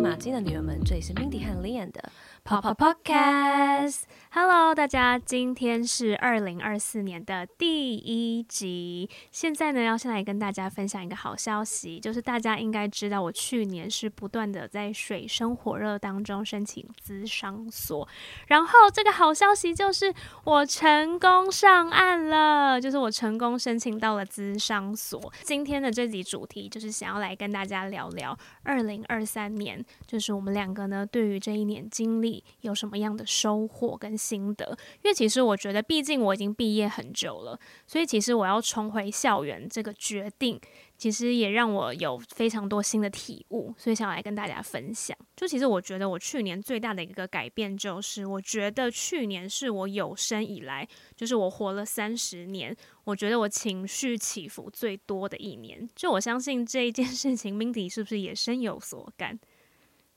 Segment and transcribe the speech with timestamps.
[0.00, 2.10] 马姬的女儿们，这里是 Mindy 和 Lian 的。
[2.44, 4.02] Pop Pop Podcast。
[4.32, 9.10] Hello，大家，今天是二零二四年的第一集。
[9.32, 18.08] 现在呢，要先来跟大家分享一个好消息，就是大家应该知道，我去年是不断的在水深火热当中申请咨商所，
[18.46, 20.14] 然后这个好消息就是
[20.44, 25.20] 我成功上岸了，就是我成功申请到了咨商所。
[25.42, 32.29] 今天的这集主题就是想要来跟大家聊聊二零二三年，就是我们两个呢，对于这一年经历
[32.60, 40.60] 有什么样的收获跟心得，因为其实我觉得，毕竟我已经毕业很久了，所以其实我要重回校园这个决定，
[40.96, 45.16] 其实也让我有非常多新的体悟，所以想来跟大家分享。
[45.36, 50.86] 就其实我觉得，我去年最大的一个改变就是，我觉得去年是我有生以来，
[51.16, 55.88] 就是我活了三十年，我觉得我情绪起伏最多的一年。
[55.94, 59.38] 就我相信这一件事情，Mindy 是不是也深有所感？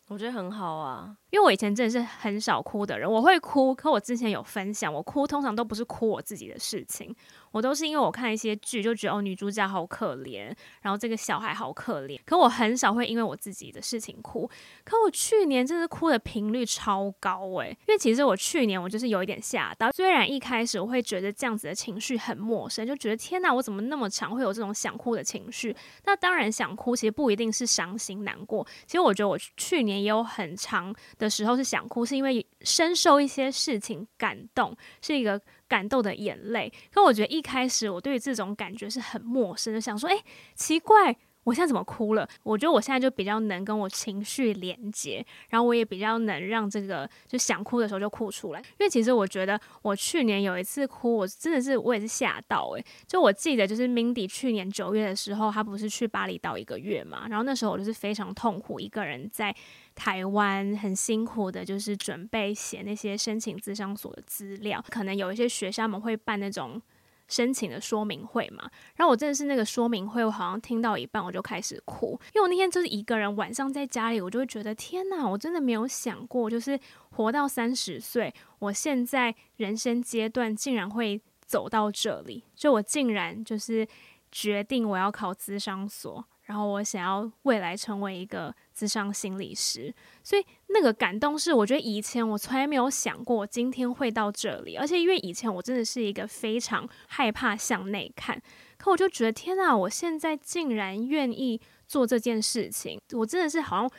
[0.10, 1.18] 我觉得很好啊。
[1.34, 7.12] 因为我以前真的是很少哭的人，我会哭，可我之前有分享，我哭通常都不是哭我自己的事情，
[7.50, 14.48] 我都是因为我看一些剧就觉得哦，女主角好可怜，然后这个小孩好可怜，可我很少会因为我自己的事情哭，
[14.84, 25.76] 可我去年真的哭的频率超高诶，因为其实我去年我就是有一点吓到，虽然一开始我会觉得这样子的情绪很陌生，就觉得天哪，我怎么那么常会有这种想哭的情绪？
[26.06, 36.72] 那当然想哭其实不一定是伤心难过，其实我觉得我去年也有很长的时候是想哭，是因为深受一些事情感动，是一个感动的眼泪。
[36.92, 40.24] 可我觉得一开始我对这种感觉是很陌生的，想说，诶，
[40.56, 41.16] 奇怪。
[41.44, 42.28] 我现在怎么哭了？
[42.44, 48.60] 我觉得我现在就比较能跟我情绪连接，然后我也比较能让这个就想哭的时候就哭出来。
[48.60, 59.54] 因为其实我觉得我去年有一次哭，我真的是我也是吓到诶、就我记得就是 Mindy 去年九月的时候，他不是去巴厘岛一个月嘛，然后那时候我就是非常痛苦，一个人在
[59.96, 66.82] 台湾很辛苦的，就是准备写那些申请自商所的资料，可能有一些学校们会办那种。
[67.28, 76.80] 申请的说明会嘛，然后我真的是那个说明会，我好像听到一半我就开始哭，因为我那天就是一个人晚上在家里，我就会觉得天哪，我真的没有想过，就是
[77.12, 83.88] 活到三十岁，我现在人生阶段竟然会走到这里，就我竟然就是
[84.32, 86.24] 决定我要考咨商所。
[86.44, 94.76] 然后我想要未来成为一个咨商心理师，所以那个感动是，我觉得以前我从来没有想过，今天会到这里。
[94.76, 98.42] 而且因为以前我真的是一个非常害怕向内看，
[98.78, 103.92] 可我就觉得天哪，我现在竟然愿意做这件事情，我真的是好像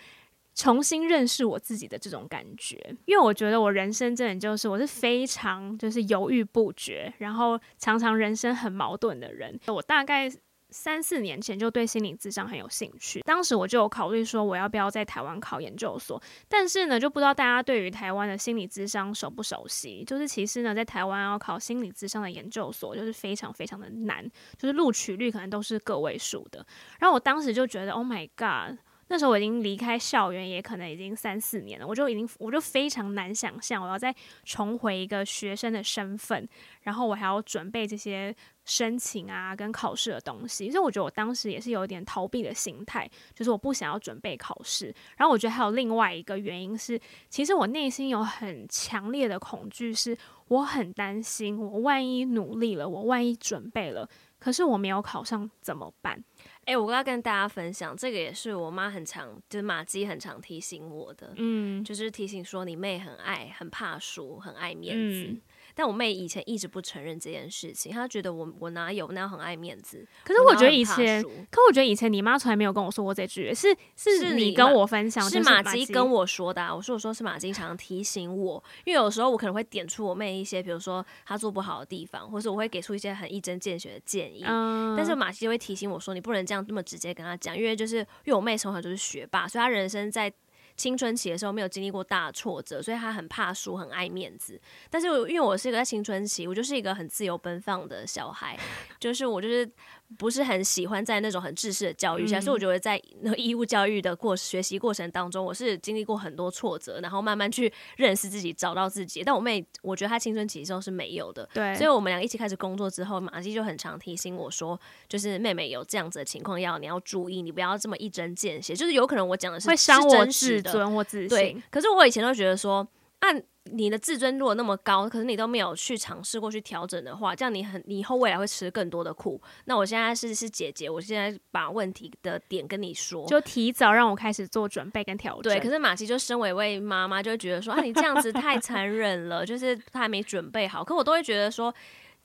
[0.55, 2.97] 重新认识我自己的这种感觉。
[3.07, 9.59] 因为我觉得我人生真的就是我是非常就是犹豫不决，然后常常人生很矛盾的人。
[9.69, 10.31] 我大概。
[10.75, 20.03] 三四年前就对心理智商很有兴趣，当时我就有考虑说我要不要在台湾考研究所，但是呢，就不知道大家对于台湾的心理智商熟不熟悉？
[20.05, 26.67] 就是其实呢，在台湾要考心理智商的研究所，就是非常非常的难，就是录取率可能都是个位数的。
[26.99, 28.77] 然后我当时就觉得，Oh my God！
[29.09, 34.13] 那时候我已经离开校园，也可能已经三四年了，我就已经我就非常难想象我要再
[34.45, 36.49] 重回一个学生的身份，
[36.81, 44.87] 然后我还要准备这些申请啊跟考试的东西，所以我觉得我当时也是有一点逃避的心态，就是我不想要准备考试。
[45.17, 50.17] 然后我觉得还有另外一个原因是，其实我内心有很强烈的恐惧，是
[50.49, 54.09] 我很担心我万一努力了，我万一准备了，
[54.39, 56.23] 可是我没有考上怎么办？
[56.61, 65.25] 哎、欸，我刚刚跟大家分享，这个也是我妈很常，就是马姬很常提醒我的，嗯，就是提醒说你妹很爱，很怕输，很爱面子。
[65.25, 65.41] 嗯
[65.75, 70.07] 但我妹以前一直不承认这件事情，她觉得我我哪有那样很爱面子。
[70.25, 76.75] 可是我觉得以前，可我觉得以前你妈从来没有跟我说过这句，是是你跟我分享，是马姬跟我说的啊。
[76.75, 84.45] 我说我说是马吉常常提醒我，因为有时候我可能会点出我妹一些，比如说她做不好的地方，或是我会给出一些很一针见血的建议。
[84.47, 90.33] 嗯，但是马姬就会提醒我说，你不能这样这么直接跟她讲，因为就是因为我妹从小就是学霸，所以她人生在。
[90.77, 94.61] 青春期的时候没有经历过大挫折，所以他很怕输，很爱面子。
[94.91, 98.59] 但是因为我是一个在青春期，我就是一个很自由奔放的小孩，
[98.99, 99.71] 就是我就是。
[100.17, 109.25] 不是很喜欢在那种很制式的教育下，嗯、所以我觉得在那个义务教育的过学习过程当中，我是经历过很多挫折，然后慢慢去认识自己，找到自己。
[109.25, 111.75] 但我妹，我觉得她青春期的时候是没有的，对。
[111.75, 114.79] 所以我们俩一起开始工作之后，马姬就很常提醒我说，
[115.09, 121.29] 就是妹妹有这样子的情况，要你要注意，你不要这么一针见血，就是有可能我讲的是会伤我自尊或自信。
[121.29, 122.87] 对，可是我以前都觉得说，
[123.21, 123.43] 按、啊。
[123.71, 129.41] 你的自尊如果那么高，可是你都没有去尝试过去调整的话，这样你很你以后未来会吃更多的苦。
[129.65, 135.53] 那我现在是是姐姐，我现在把问题的点跟你说，就提早让我开始做准备跟调整。
[135.53, 140.85] 对，可是马奇就身为一位妈妈，就会觉得说啊，你这样子太残忍了， 就是他还没准备好。
[140.85, 141.75] 可我都会觉得说。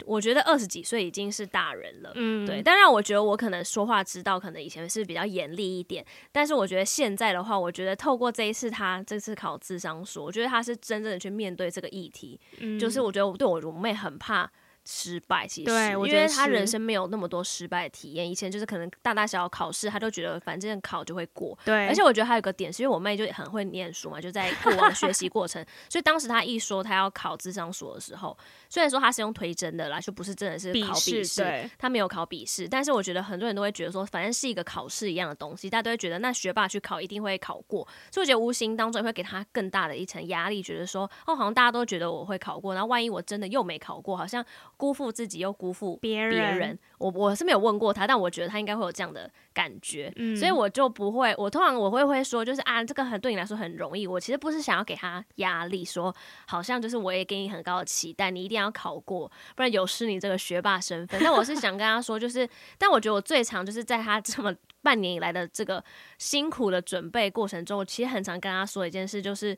[0.05, 2.61] 我觉得二十几岁已经是大人了，嗯，对。
[2.61, 14.49] 当然，我觉得我可能说话之道，可能以前是比较严厉一点，但是我觉得现在的话，我觉得透过这一次他这次考智商说，我觉得他是真正的去面对这个议题，嗯，就是我觉得我对我我妹很怕。
[14.91, 18.27] 失败，其实对，因为他人生没有那么多失败的体验。
[18.27, 21.55] 以前就是可能大大小小考试，他都觉得反正考就会过。
[21.63, 28.35] 对，而且我觉得还有个点，是因为我妹就很会念书嘛，就在过往学习过程， 所以当时他一说他要考智商所的时候，
[28.67, 44.43] 虽然说他是用推真的啦，就不是真的是考笔试，他没有考笔试，但是我觉得很多人都会觉得说，反正是一个考试一样的东西，大家都会觉得那学霸去考一定会考过，所以我觉得无形当中也会给他更大的一层压力，觉得说哦，好像大家都觉得我会考过，然后万一我真的又没考过，好像
[44.79, 45.55] 辜负自己又。
[45.59, 56.15] 辜负别人，我我是没有问过他，但我觉得他应该会有这样的感觉，嗯，所以我就不会，我通常我会会说，就是啊，这个很对你来说很容易，我其实不是想要给他压力，说
[56.47, 61.19] 好像就是我也给你很高的期待，你一定要考过，不然有失你这个学霸身份。
[61.21, 62.47] 但我是想跟他说，就是，
[62.77, 65.83] 但我觉得我最常就是在他这么半年以来的这个
[66.19, 69.57] 辛苦的准备过程中，我其实很常跟他说一件事，就是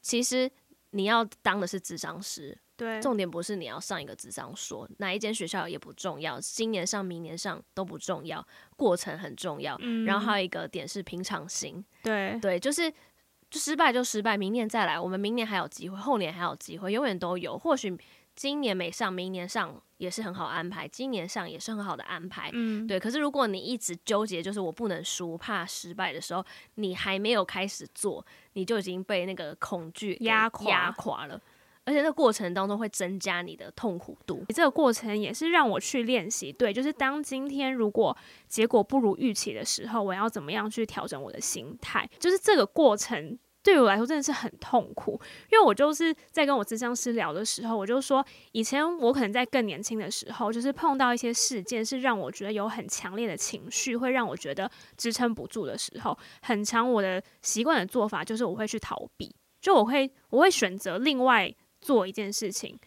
[0.00, 0.48] 其实
[0.92, 2.56] 你要当的是智商师。
[2.74, 8.44] 对，重点不是你要上一个智商所，哪一间学校也不重要，今年上、明年上都不重要，
[8.76, 9.76] 过程很重要。
[9.80, 11.84] 嗯，然后还有一个点是平常心。
[12.02, 12.90] 对对，就是
[13.50, 17.56] 就失败就失败，明年再来，我们明年还有机会，后年还有机会，永远都有。
[17.56, 17.96] 或许
[18.42, 22.50] 今年没上，明年上也是很好安排，今年上也是很好的安排。
[22.52, 22.98] 嗯，对。
[22.98, 26.44] 可是如果你一直纠结，就是我不能输，怕失败的时候，
[26.74, 31.40] 你还没有开始做，你就已经被那个恐惧压垮压垮了。
[31.84, 36.52] 而且那过程当中会增加你的痛苦度，这个过程也是让我去练习。
[36.52, 38.16] 对，就是当今天如果
[38.48, 42.10] 结果不如预期的时候，我要怎么样去调整我的心态？
[42.18, 45.20] 就是这个过程对我来说真的是很痛苦，
[45.50, 61.54] 因为我就是在跟我咨商师聊的时候，我就说，以前我可能在更年轻的时候，就是碰到一些事件是让我觉得有很强烈的情绪，会让我觉得支撑不住的时候，很长我的习惯的做法就是我会去逃避，就我会我会选择另外。
[61.84, 62.78] 做一件事情，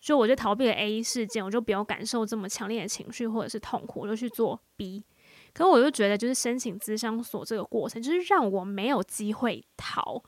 [0.00, 5.04] 所以我就逃避了 A 事件，我就不用感受这么强烈的情绪或者是痛苦，我就去做 B。
[5.52, 10.22] 可我就觉得，就是申请资商所这个过程，就是让我没有机会逃，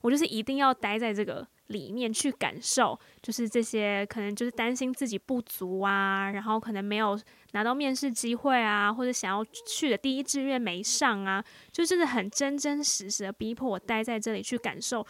[0.00, 7.18] 我就是一定要待在这个里面去感受，就是这些可能就是担心自己不足啊，然后可能没有
[7.52, 15.06] 拿到面试机会啊，或者想要去的第一志愿没上啊，就真的很真真实实的逼迫我待在这里去感受。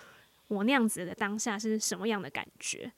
[0.48, 2.90] 我那样子的当下是什么样的感觉？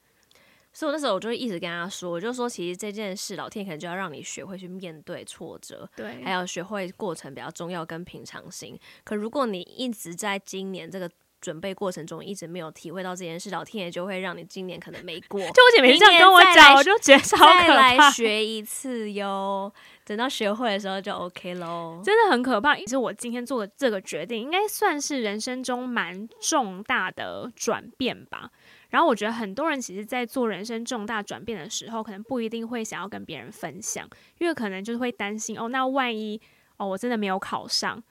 [0.73, 8.79] 所以我那时候我就会一直跟他说，我就说其实这件事老天可能就要让你学会去面对挫折，对，还要学会过程比较重要跟平常心。
[9.03, 11.09] 可如果你一直在今年这个
[11.41, 15.39] 准备过程中一直没有体会到这件事，老天爷就会让你今年可能没过。
[15.41, 17.67] 就我姐妹这样跟我讲，我就觉得 超可怕。
[17.67, 19.73] 再来学一次哟，
[20.05, 21.99] 等到学会的时候就 OK 喽。
[22.05, 22.75] 真的很可怕。
[22.75, 28.51] 其实我今天做的这个决定，应该算是人生中蛮重大的转变吧。
[28.91, 34.07] 然后我觉得很多人其实，在做人生重大转变的时候，可能不一定会想要跟别人分享，
[34.37, 36.39] 因为可能就是会担心哦，那万一
[36.77, 38.03] 哦，我真的没有考上。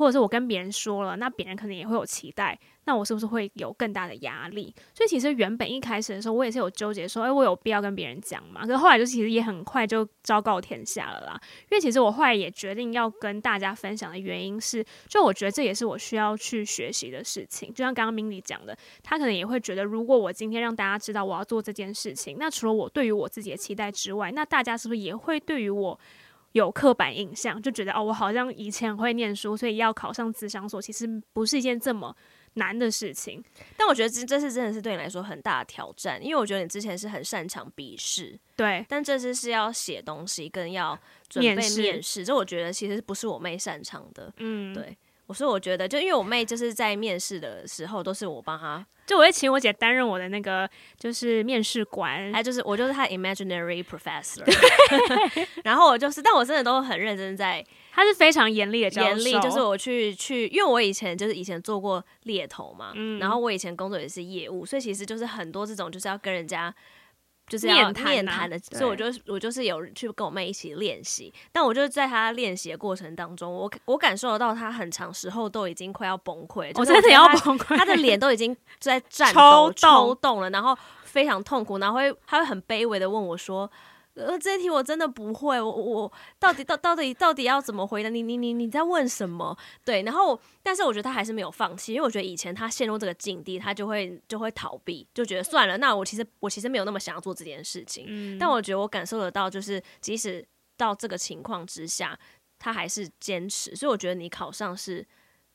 [0.00, 4.74] 或者是我跟别人说了，那别人可能也会有期待，那我是不是会有更大的压力？
[4.94, 8.62] 所以其实原本一开始的时候，我也是有纠结，说，诶，我有必要跟别人讲吗？
[8.62, 11.38] 可是后来就其实也很快就昭告天下了啦。
[11.70, 17.68] 因为其实我后来也决定要跟大家分享的原因是，就我觉得这也是我需要去学习的事情。
[17.68, 26.00] 就像刚刚 Mindy 讲的，他可能也会觉得，如果我今天让大家知道我要做这件事情，那除了我对于我自己的期待之外，那大家是不是也会对于我？
[26.52, 32.16] 有刻板印象，就觉得哦，我好像以前会念书，所以要考上资商所，其实不是一件这么
[32.54, 33.42] 难的事情。
[33.76, 44.96] 但我觉得这这次真的是对你来说很大的挑战，因为我觉得你之前是很擅长笔试，对，但这次是要写东西跟要准备面试，面试，这我觉得其实不是我妹擅长的，嗯，对。
[45.30, 50.68] 我说，我觉得，就因为我妹就是在面试的时候，都是我帮她，就我会请我姐担任我的那个
[50.98, 54.42] 就是面试官，她就是我就是她 imaginary professor，
[55.62, 66.74] 然后我就是，但我真的都很认真在，她是非常严厉的教授，严厉就是我去去，因为我以前就是以前做过猎头嘛，嗯，然后我以前工作也是业务，所以其实就是很多这种就是要跟人家。
[67.50, 71.34] 就是要面谈的，所以我就我就是有去跟我妹一起练习。
[71.50, 83.68] 但我就是在她练习的过程当中，我我感受得到她很长时候都已经快要崩溃，我真的要崩溃，她的脸都已经在颤抖抽动了，然后非常痛苦，然后会她会很卑微的问我说。
[84.14, 88.08] 呃，这题我真的不会，我我到底到到底到底要怎么回答？
[88.08, 89.56] 你你你你在问什么？
[89.84, 95.78] 对，然后但是我觉得他还是没有放弃，因为我觉得以前他陷入这个境地，他就会就会逃避，就觉得算了。
[95.78, 100.44] 那我其实我其实没有那么想要做这件事情，嗯，但我觉得我感受得到，就是即使
[100.76, 102.18] 到这个情况之下，
[102.58, 103.76] 他还是坚持。
[103.76, 105.06] 所以我觉得你考上是。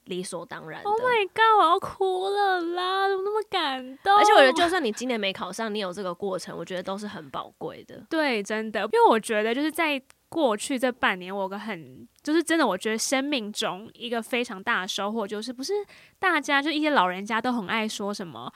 [0.06, 0.82] 理所当然。
[0.84, 1.60] Oh my god！
[1.60, 4.16] 我要哭了啦，怎么那么感动？
[4.16, 8.04] 而且我觉得，就算你今年没考上，你有这个过程，我觉得都是很宝贵的。
[8.10, 15.74] 对，真的，因为我觉得就是在过去这半年，我有个很就是真的，我觉得生命中一个非常大的收获，就是不是
[16.20, 18.52] 大家就一些老人家都很爱说什么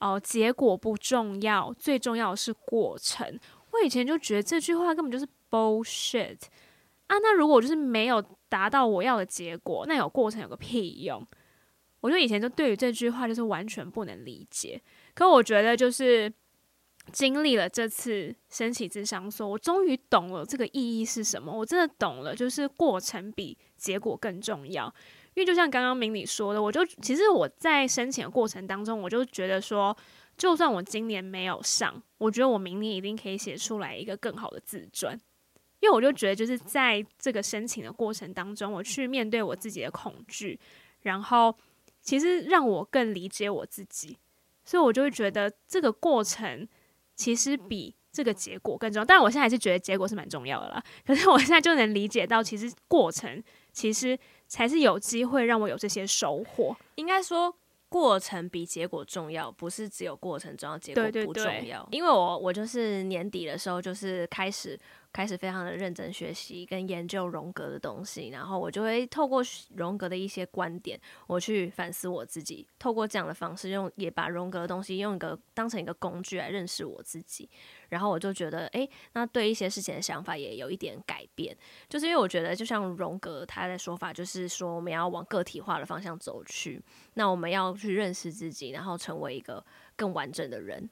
[0.00, 3.38] 哦，结果不重要，最重要的是过程。
[3.72, 6.38] 我以前就觉得这句话根本就是 bullshit
[7.10, 7.18] 啊！
[7.18, 8.24] 那如果就是没有。
[8.50, 11.24] 达到我要的结果，那有过程有个屁用？
[12.00, 14.82] 我就以前就对于这句话就是完全不能理解。
[15.14, 16.28] 可我觉得就是
[17.12, 21.56] 经历了这次升旗咨商说，我终于懂了这个意义是什么。
[21.56, 24.92] 我真的懂了，就是过程比结果更重要。
[25.34, 29.96] 因为就像刚刚明理说的，我就其实我在申请的过程当中，我就觉得说，
[30.36, 35.16] 就算我今年没有上，我觉得我明年一定可以写出来一个更好的自传。
[35.80, 40.58] 因为我就觉得，就是在这个申请的过程当中，我去面对我自己的恐惧，
[41.02, 41.54] 然后
[42.00, 44.16] 其实让我更理解我自己，
[44.64, 46.68] 所以我就会觉得这个过程
[47.16, 49.04] 其实比这个结果更重要。
[49.04, 50.82] 但我现在还是觉得结果是蛮重要的啦。
[51.06, 56.76] 可是我现在就能理解到，其实过程其实才是有机会让我有这些收获。
[56.96, 57.56] 应该说。
[57.90, 61.50] 过程比结果重要，不是只有过程重要，结果不重要。
[61.52, 61.86] 对对对。
[61.90, 64.78] 因为我我就是年底的时候，就是开始
[65.12, 69.42] 开始非常的认真学习跟研究荣格的东西，然后我就会透过
[69.74, 72.66] 荣格的一些观点，我去反思我自己。
[72.78, 77.48] 透过这样的方式，用也把荣格的东西用一个当成一个工具来认识我自己。
[77.88, 81.56] 然后我就觉得，诶，那对一些事情的想法也有一点改变，
[81.88, 86.80] 就是因为我觉得，就像荣格他的说法，就是说我们要往个体化的方向走去，
[87.14, 89.64] 那我们要去认识自己，然后成为一个
[89.96, 90.88] 更完整的人。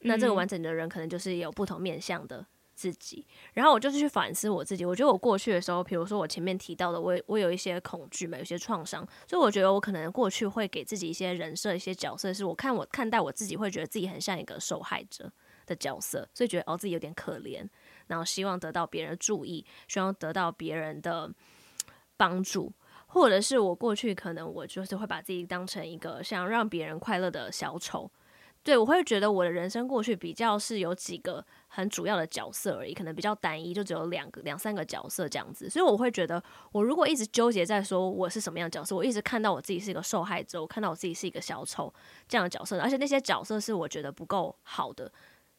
[0.00, 3.26] 那这个完整的人，可能就是有不同面向的自己。
[3.54, 15.32] 然后我就是去反思我自己，我觉得我过去的时候，比如说我前面提到的，我我有一些恐惧嘛，有些创伤，所以我觉得我可能过去会给自己一些人设、一些角色，是我看我看待我自己，会觉得自己很像一个受害者。
[15.64, 17.64] 的角色，所以觉得哦自己有点可怜，
[18.08, 21.32] 然后希望得到别人的注意，希望得到别人的
[22.16, 22.72] 帮助，
[23.06, 28.10] 或者是我过去可能我就是会把自己当成一个想让别人快乐的小丑，
[28.64, 41.92] 对，我会觉得我的人生过去比较是有几个很主要的角色而已，可能比较单一，就只有两个两三个角色这样子，所以我会觉得我如果一直纠结在说我是什么样的角色，我一直看到我自己是一个受害者，我看到我自己是一个小丑
[42.28, 45.12] 这样的角色，而且那些角色是我觉得不够好的。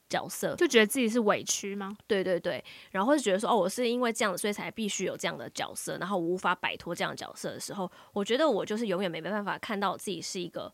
[0.09, 1.95] 角色就觉得自己是委屈吗？
[2.05, 10.71] 对对对，然后会觉得说哦，我是因为这样，所以才必须有这样的角色，然后我无法摆脱这样的角色的时候，我觉得我就是永远没办法看到自己是一个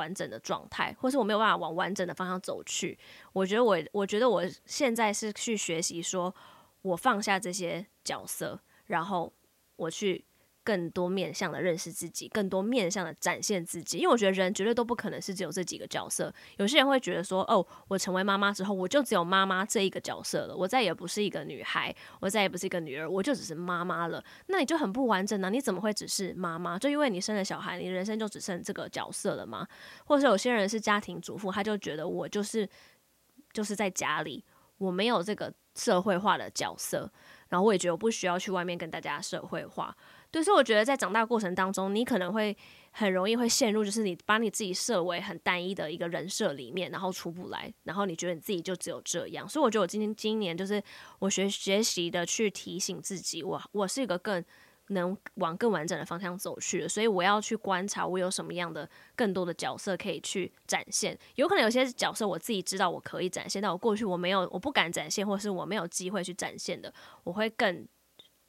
[0.00, 2.98] 完整的状态，或是我没有办法往完整的方向走去。
[3.34, 6.34] 我觉得我，我觉得我现在是去学习，说
[6.80, 9.30] 我放下这些角色，然后
[9.76, 10.24] 我去。
[10.62, 16.32] 更多面向的认识自己，更多面向的展现自己，因为我觉得人绝对都不可能是只有这几个角色。
[16.58, 24.22] 有些人会觉得说，哦，我成为妈妈之后，我就只有妈妈这一个角色了，我再也不是一个女孩，我再也不是一个女儿，我就只是妈妈了。
[24.46, 25.48] 那你就很不完整啊！
[25.48, 26.78] 你怎么会只是妈妈？
[26.78, 29.66] 就因为你生了小孩，你人生就只剩这个角色了吗？
[30.04, 32.68] 或者是有些人是家庭主妇，他就觉得我就是
[33.52, 34.44] 就是在家里，
[34.78, 37.10] 我没有这个社会化的角色，
[37.48, 39.96] 然后我也觉得我不需要去外面跟大家社会化。
[40.32, 42.56] 对，所以我觉得在长大过程当中，你可能会
[42.92, 49.48] 很容易会陷入，就是你把你自己设为很单一的一个人设里面，然后出不来，然后你觉得你自己就只有这样。
[49.48, 50.80] 所以我觉得我今天今年就是
[51.18, 54.44] 我学学习的去提醒自己，我我是一个更
[54.90, 61.18] 能往更完整的方向走去的，所以我要去观察我有什么样的更多的角色可以去展现。
[61.34, 66.94] 有可能有些角色我自己知道我可以展现，但我过去我没有，我不敢展现，或是我没有机会去展现的，
[67.24, 67.84] 我会更。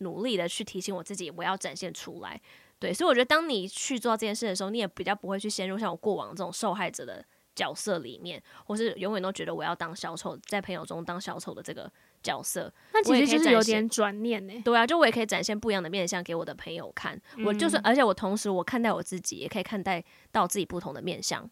[0.02, 2.40] 努力的去提醒我自己，我要展现出来。
[2.78, 7.24] 对，所以我觉得，当你去做这件事的时候，你也比较不会去陷入像我过往这种受害者的
[7.56, 11.92] 角色里面，或是永远都觉得我要当小丑，在朋友中当小丑的这个
[12.24, 12.74] 角色。
[12.92, 14.54] 那其实就是有点转念呢。
[14.66, 17.16] 对啊，就我也可以展现不一样的面相给我的朋友看。
[17.38, 21.48] 嗯、我就是，而且我同时我看待我自己，也可以看待到自己不同的面相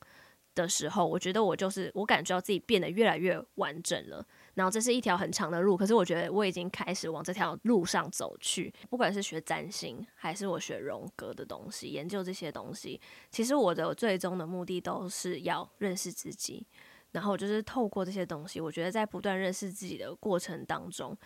[0.55, 4.25] 的时候，我觉得我就是我感觉到自己变得越来越完整了。
[4.55, 8.73] 然后这是一条很长的路，可是我觉得我已经开始往这条路上走去。
[8.89, 12.99] 不管是学占星，还是我学荣格的东西，研究这些东西，
[13.31, 16.65] 其实我的最终的目的都是要认识自己。
[17.11, 21.17] 然后就是透过这些东西，我觉得在不断认识自己的过程当中，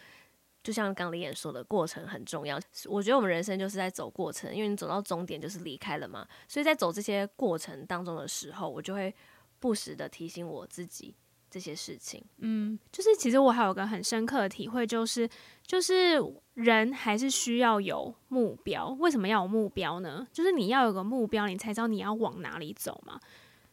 [0.63, 2.59] 就像刚李演说的，过程很重要。
[2.85, 6.25] 我觉得我们人生就是在走过程，因为你走到终点就是离开了嘛。
[6.47, 9.13] 所以在走这些过程当中的时候，我就会
[9.59, 11.15] 不时的提醒我自己。
[11.53, 15.29] 这些事情，嗯，就是其实我还有个很深刻的体会，就是
[15.63, 16.17] 就是
[16.55, 18.89] 人还是需要有目标。
[18.99, 20.27] 为什么要有目标呢？
[20.33, 23.19] 就是你要有个目标，你才知道你要往哪里走嘛。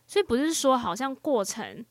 [0.06, 1.82] 所以不是说好像过程。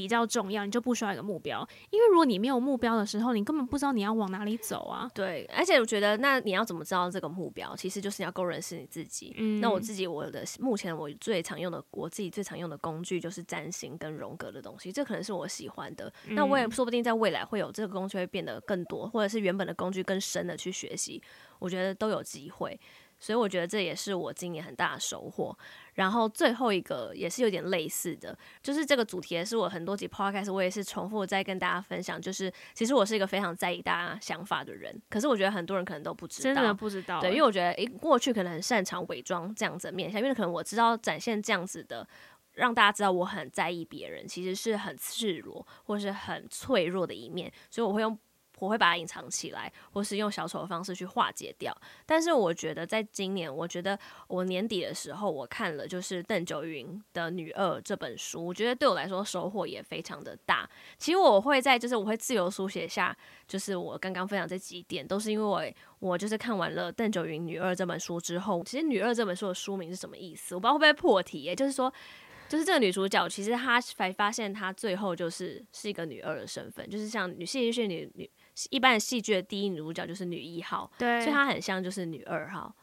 [0.00, 5.06] 比较重要，你就不需要一个目标，因为如果你没有目标的时候，你根本不知道你要往哪里走啊。
[5.12, 7.76] 对，而且我觉得，那你要怎么知道这个目标？
[7.76, 9.34] 其实就是你要够认识你自己。
[9.36, 16.10] 嗯，那我自己，我的目前我最常用的，我自己最常用的工具就是占星跟荣格的东西，这可能是我喜欢的。
[16.26, 21.22] 嗯，那我也说不定在未来会有这个工具会变得更多，或者是原本的工具更深的去学习，
[21.58, 22.80] 我觉得都有机会。
[23.20, 25.56] 所以我觉得这也是我今年很大的收获。
[25.94, 32.20] 然后最后一个也是有点类似的，就是这个主题也是我很多集 podcast 我也是重复在跟大家分享。
[32.20, 37.20] 就是其实我是一个非常在意大家想法的人，可是我觉得很多人可能都不知道，真的不知道。
[37.20, 42.08] 对，因为我觉得诶，过去可能很擅长伪装这样子的面相，因为可能我知道展现这样子的，
[42.54, 48.18] 让大家知道我很在意别人，其实是很赤裸或是很脆弱的一面，所以我会用。
[48.60, 51.76] 我会把它隐藏起来，或是用小丑的方式去化解掉。
[52.06, 53.98] 但是我觉得，在今年，我觉得
[54.28, 60.68] 我年底的时候，我看了就是邓九云的《女二》这本书，我觉得对我来说收获也非常的大。
[60.98, 63.16] 其实我会在，就是我会自由书写下，
[63.48, 70.54] 就是我刚刚分享这几点，都是因为我就是看完了邓九云《女二》这本书之后，其实《女二》这本书的书名是什么意思？
[70.54, 71.92] 我不知道会不会破题耶，就是说。
[72.48, 78.28] 就是这个女主角，其实她才发现她最后就是是一个女二的身份，就是像女戏剧女女
[78.70, 82.74] 一般的戏剧的第一女主角就是女一号，对，所以她很像就是女二号，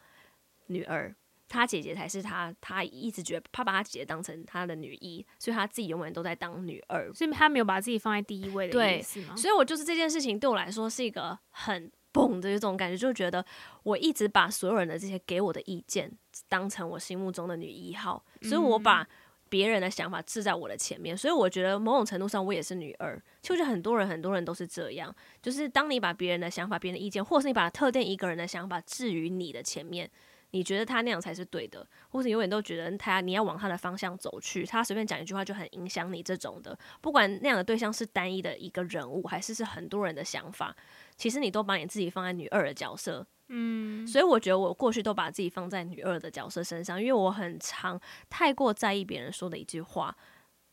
[0.68, 1.14] 女二，
[1.48, 9.36] 她姐姐才是她，她一直觉得她把她姐姐当成她的女一，所以她自己永远都在当女二，所以她没有把自己放在第一位的意思吗？
[9.36, 13.46] 所以我就是这件事情对我来说是一个很蹦的这种感觉，就觉得
[13.84, 16.12] 我一直把所有人的这些给我的意见
[16.50, 19.08] 当成我心目中的女一号，所以我把。
[19.50, 23.16] 别人的想法置在我的前面，所以我觉得某种程度上我也是女二。
[23.42, 30.10] 其实我觉得很多人很多人都是这样，就是当你把别人的想法、别人的意见，或是你把特定一个人的想法置于你的前面，
[30.52, 40.76] 你觉得他那样才是对的，或是永远都觉得他你要往他的方向走去，他随便讲一句话就很影响你这种的，不管那样的对象是单一的一个人物，还是是很多人的想法，
[41.18, 43.26] 其实你都把你自己放在女二的角色。
[43.50, 48.00] 嗯，所以我觉得我过去都把自己放在女二的角色身上，因为我很常
[48.30, 50.16] 太过在意别人说的一句话，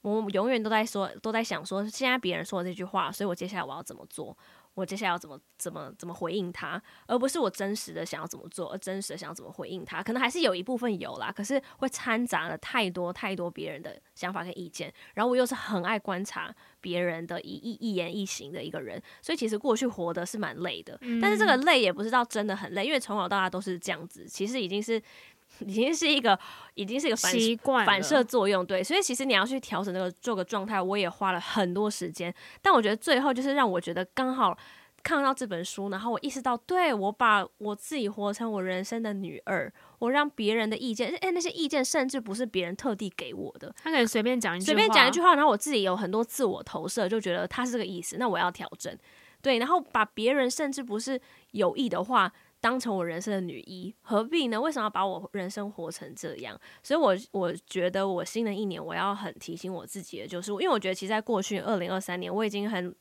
[0.02, 4.36] 我永远都在说，都在想说，现在别人说的这句话，所以我接下来我要怎么做？
[4.74, 25.00] 我接下来要怎么怎么怎么回应他，而不是我真实的想要怎么做，而真实的想要怎么回应他，可能还是有一部分有啦，可是会掺杂了太多太多别人的想法跟意见，然后我又是很爱观察别人的一一一言一行的一个人，所以其实过去活的是蛮累的，但是这个累也不是到真的很累，因为从小到大都是这样子，其实已经是。
[25.66, 26.38] 已经是一个，
[26.74, 32.34] 已经是一个习惯反射作用，对，所以其实你要去调整这个这个状态，我也花了很多时间。
[32.60, 34.56] 但我觉得最后就是让我觉得刚好
[35.02, 48.96] 看到这本书，然后我意识到，对，我把我自己活成我人生的女二，我让别人的意见，哎，那些意见甚至不是别人特地给我的，他可能随便讲一句，随便讲一句话，然后我自己有很多自我投射，就觉得他是这个意思，那我要调整，
[49.40, 51.20] 对，然后把别人甚至不是
[51.52, 52.32] 有意的话。
[52.64, 54.58] 当成我人生的女一，何必呢？
[54.58, 56.58] 为什么要把我人生活成这样？
[56.82, 62.96] 所以我，我我觉得我新的一年我要很提醒我自己的，就是因为我觉得，其实在过去二零二三年，我已经很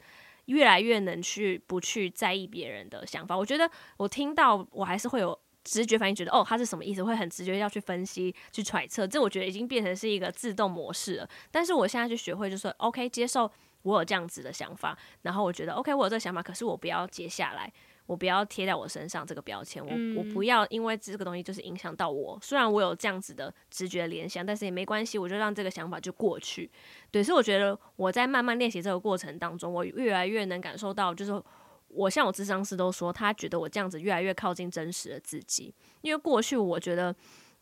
[0.47, 3.37] 越来越能去不去在意别人的想法。
[3.37, 7.01] 我觉得我听到我还是会有直觉反应，觉得哦，他是什么意思？
[7.01, 9.07] 会很直觉要去分析、去揣测。
[9.07, 11.29] 这我觉得已经变成是一个自动模式了。
[11.49, 13.49] 但是我现在就学会，就是说 OK，接受
[13.83, 17.71] 我有这样子的想法，然后我觉得 OK，我有这个想法，可是我不要接下来。
[18.05, 22.37] 我不要贴在我身上这个标签，我我不要因为这个东西就是影响到我。
[22.41, 26.69] 虽然我有这样子的直觉联想，但是也没关系，我就让这个想法就过去。
[27.11, 31.41] 对，所以我觉得我在慢慢练习这个过程当中，我越来越能感受到，就是
[31.87, 35.73] 我像我智商师都说，他觉得我这样子越来越靠近真实的自己。
[36.01, 37.15] 因为过去我觉得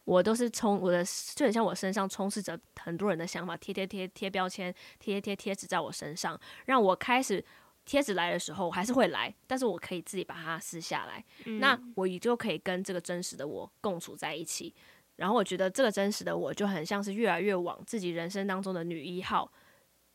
[0.06, 1.04] 我都是充我的，
[1.36, 7.46] 就很像我身上充斥着很多人的想法，贴贴贴贴标签，贴贴贴纸在我身上，让我开始。
[7.86, 14.74] 贴纸来的时候，我还是会来，但是我可以自己把它撕下来，嗯、那我也就可以跟这个真实的我共处在一起。
[15.18, 19.52] 然后我觉得这个真实的我就很像是越来越往自己人生当中的女一号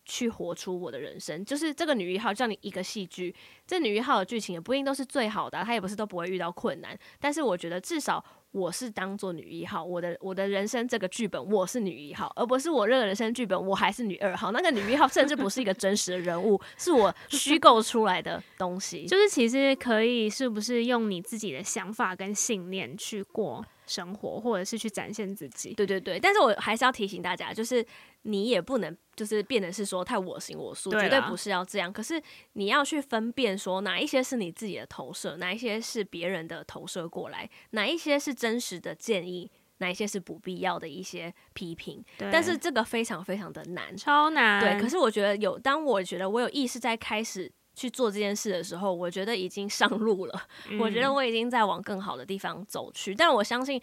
[0.04, 1.44] 去活出我的人生。
[1.44, 3.34] 就是这个女一号叫你一个戏剧，
[3.66, 6.98] 这女一号的剧情也不一定都是最好的啊，她也不是都不会遇到困难。
[7.20, 8.24] 但是我觉得至少。
[8.56, 14.50] 我是当做女一号，我的我的人生这个剧本，我是女一号，而不是我这个人生剧本，我还是女二号。
[14.50, 19.04] 那个女一号甚至不是一个真实的人物，是我虚构出来的东西。
[19.06, 25.74] 就是其实可以是不是用你自己的想法跟信念去过生活，或者是去展现自己？
[25.74, 26.18] 对对对。
[26.18, 27.84] 但是我还是要提醒大家，就是
[28.22, 28.96] 你也不能。
[29.16, 31.90] 就是变得是说太我行我素，绝对不是要这样。
[31.90, 32.22] 可是
[32.52, 42.04] 你要去分辨说哪一些是你自己的投射，哪一些是别人的投射过来，哪一些是真实的建议，哪一些是不必要的一些批评。
[42.18, 44.60] 但是这个非常非常的难，超难。
[44.60, 50.42] 对，可是我觉得有，当我觉得我有意识在开始去做这件事的时候，我觉得已经上路了。
[50.68, 50.80] 嗯。
[50.80, 53.14] 我觉得我已经在往更好的地方走去。
[53.14, 53.80] 但我相信。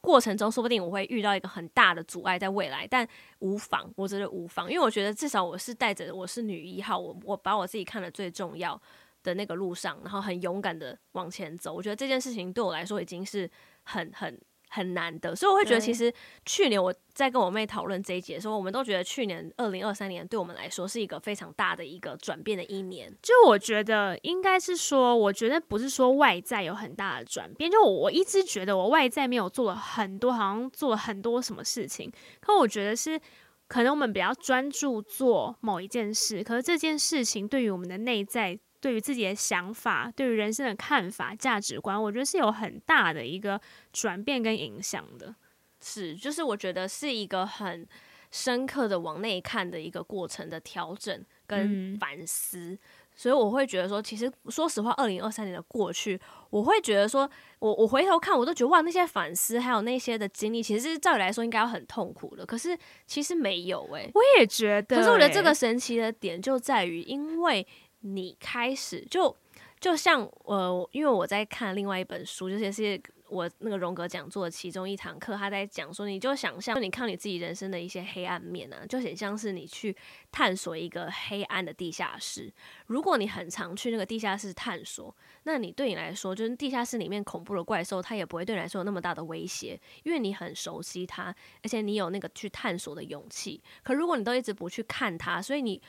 [0.00, 3.06] 过程中说不定我会遇到一个很大的阻碍，在未来，但
[3.40, 8.80] 无妨，我觉得无妨，因为我觉得至少我是带着我是女一号，我我把我自己看得最重要
[9.22, 11.74] 的那个路上，然后很勇敢的往前走。
[11.74, 13.46] 我觉得这件事情对我来说已经是
[13.82, 14.40] 很很。
[14.74, 16.10] 很难的，所以我会觉得，其实
[16.46, 23.14] 去年我在跟我妹讨论这一节的时候，我们都觉得去年二零二三年对我们来说是一个非常大的一个转变的一年。
[23.20, 33.20] 就我觉得应该是说，我觉得不是说外在有很大的转变，就我我一直觉得我外在没有做了很多，好像做了很多什么事情，可我觉得是
[33.68, 38.58] 可能我们比较专注做某一件事，可是这件事情对于我们的内在。
[38.82, 43.58] 对于自己的想法，对于人生的看法、价值观，我觉得是有很大的一个
[43.92, 45.36] 转变跟影响的。
[45.80, 47.86] 是，就是我觉得是一个很
[48.32, 52.72] 深刻的往内看的一个过程的调整跟反思。
[52.72, 52.78] 嗯。
[53.14, 56.18] 所以我会觉得说，其实说实话，二零二三年的过去，
[56.50, 62.44] 我会觉得说，我我回头看，我都觉得哇，那些反思还有那些的经历，其实照理来说应该要很痛苦的。
[62.44, 65.00] 可是其实没有诶、欸，我也觉得、欸。
[65.00, 67.64] 可是我觉得这个神奇的点就在于，因为。
[68.02, 69.36] 你开始就
[69.80, 79.96] 就像呃，因为我在看另外一本书，就是是我那个荣格讲座其中一堂课，他在讲说，你就想象你看你自己人生的一些黑暗面啊，就很像是你去
[80.30, 82.52] 探索一个黑暗的地下室。
[82.86, 85.12] 如果你很常去那个地下室探索，
[85.44, 93.60] 那你对你来说，就是地下室里面恐怖的怪兽，它也不会对你来说有那么大的威胁，因为你很熟悉它，而且你有那个去探索的勇气。
[93.82, 95.80] 可如果你都一直不去看它，所以你。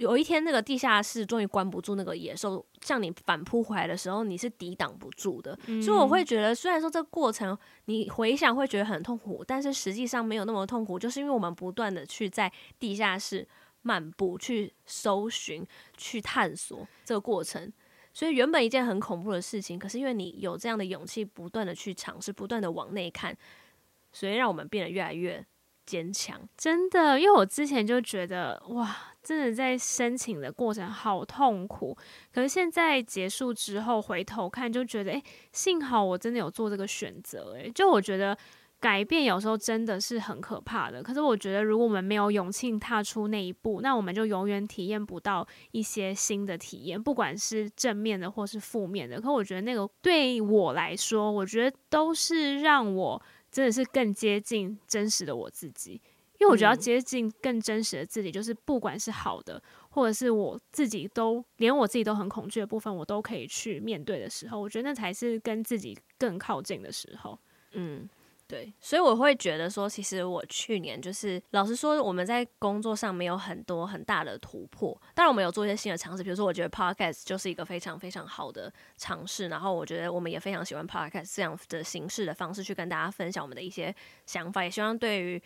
[0.00, 5.56] 有一天，那个地下室终于关不住那个野兽向你反扑回来的时候，你是抵挡不住的。
[5.66, 5.80] 嗯。
[5.82, 13.46] 所以我会觉得，虽然说这个过程你回想会觉得很痛苦，但是实际上没有那么痛苦，就是因为我们不断的去在地下室
[13.82, 15.66] 漫步、去搜寻、
[15.98, 17.70] 去探索这个过程。
[18.14, 23.36] 所以原本一件很恐怖的事情，可是因为你有这样的勇气，不断的去尝试，不断的往内看，
[24.12, 25.44] 所以让我们变得越来越
[25.90, 26.40] 坚强。
[26.56, 28.96] 真的，因为我之前就觉得哇。
[29.22, 31.94] 真的在申请的过程好痛苦，
[32.32, 35.22] 可是现在结束之后回头看，就觉得诶，
[35.52, 37.52] 幸好我真的有做这个选择。
[37.52, 38.36] 诶，就我觉得
[38.80, 41.02] 改变有时候真的是很可怕的。
[41.02, 49.20] 可是我觉得，如果我们没有勇气踏出那一步，那我们就永远体验不到一些新的体验，不管是正面的或是负面的。
[49.20, 56.00] 可我觉得那个对我来说，我觉得都是让我真的是更接近真实的我自己。
[56.38, 67.38] 因为我觉得要接近更真实的自己，就是不管是好的，或者是我自己都连我自己都很恐惧的部分，我都可以去面对的时候，我觉得那才是跟自己更靠近的时候。
[67.72, 68.08] 嗯，
[68.50, 83.94] 对，所以我会觉得说，其实我去年就是老实说，我们在工作上没有很多很大的突破，当然我们有做一些新的尝试，比如说我觉得 Podcast 就是一个非常非常好的尝试，然后我觉得我们也非常喜欢 Podcast 这样的形式的方式去跟大家分享我们的一些
[84.26, 85.40] 想法，也希望对于。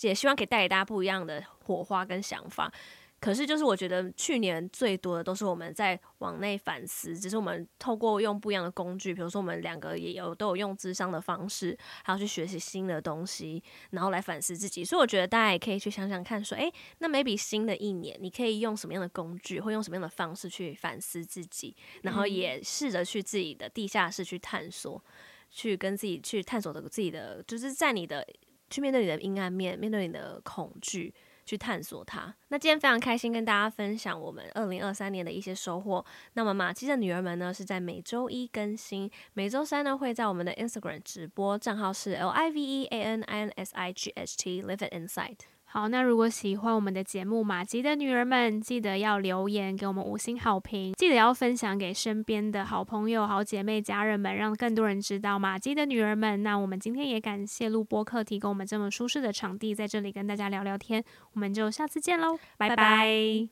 [0.00, 2.72] 也希望可以带给大家不一样的火花跟想法。
[3.20, 14.84] 可是，就是我觉得去年最多的都是我们在往内反思，只是我们透过用不一样的工具，比如说我们两个也有都有用智商的方式，还要去学习新的东西，然后来反思自己。
[14.84, 25.02] 所以我觉得大家也可以去想想看，说，诶，那 maybe 新的一年，你可以用什么样的工具，或用什么样的方式去反思自己，然后也试着去自己的地下室去探索，
[25.50, 28.24] 去跟自己去探索的自己的，就是在你的。
[28.70, 31.10] 去面对你的阴暗面，面对你的恐惧，
[31.48, 32.34] 去探索它。
[32.48, 36.04] 那今天非常开心跟大家分享我们二零二三年的一些收获。
[36.34, 44.62] 那么玛姬的女儿们呢，是在每周一更新，每周三呢会在我们的 Instagram 直播，账号是 L I V E A N I N S I G H T
[44.62, 45.57] Live It Inside。
[45.70, 56.42] 好，那如果喜欢我们的节目《玛吉的女人们》，记得要留言给我们五星好评，记得要分享给身边的好朋友、好姐妹、家人们，让更多人知道玛吉的女人们。
[56.42, 61.04] 那我们今天也感谢录播客提供我们这么舒适的场地，在这里跟大家聊聊天。
[61.34, 63.46] 我们就下次见喽，拜拜。